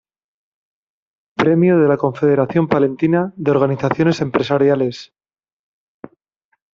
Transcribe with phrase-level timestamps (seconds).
[1.41, 5.13] Premio de la Confederación Palentina de Organizaciones Empresariales.